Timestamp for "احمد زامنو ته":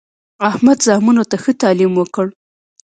0.49-1.35